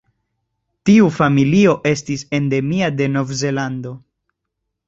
Tiu 0.89 1.09
familio 1.17 1.75
estis 1.91 2.25
endemia 2.39 2.91
de 3.03 3.11
Novzelando. 3.19 3.93